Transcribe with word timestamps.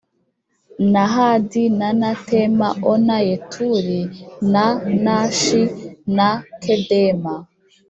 na 0.93 1.03
Hadadi 1.13 1.63
n 1.79 1.81
na 2.01 2.11
Tema 2.29 2.67
o 2.91 2.93
na 3.07 3.17
Yeturi 3.27 4.01
na 4.53 4.63
Na 5.03 5.15
shi 5.39 5.61
na 6.17 6.27
Kedema 6.63 7.33